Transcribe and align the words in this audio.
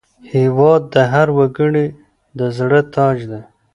هېواد 0.33 0.81
د 0.93 0.95
هر 1.11 1.27
وګړي 1.37 1.85
د 2.37 2.39
زړه 2.57 2.79
تاج 2.95 3.17
دی. 3.31 3.41